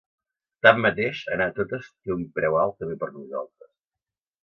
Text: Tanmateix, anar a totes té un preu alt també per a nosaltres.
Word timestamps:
Tanmateix, 0.67 1.19
anar 1.35 1.47
a 1.53 1.55
totes 1.59 1.91
té 1.91 2.17
un 2.17 2.27
preu 2.41 2.61
alt 2.65 2.77
també 2.83 3.01
per 3.05 3.15
a 3.15 3.15
nosaltres. 3.21 3.75